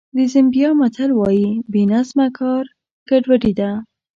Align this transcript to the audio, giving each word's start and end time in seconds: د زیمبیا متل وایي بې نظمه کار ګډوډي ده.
د 0.17 0.19
زیمبیا 0.33 0.69
متل 0.79 1.09
وایي 1.15 1.49
بې 1.71 1.83
نظمه 1.91 2.27
کار 2.39 2.63
ګډوډي 3.09 3.53
ده. 3.59 3.71